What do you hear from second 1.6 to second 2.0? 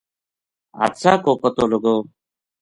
لگو